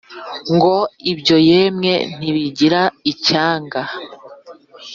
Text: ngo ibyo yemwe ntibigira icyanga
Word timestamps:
ngo 0.55 0.75
ibyo 1.11 1.37
yemwe 1.49 1.93
ntibigira 2.17 2.81
icyanga 3.11 3.81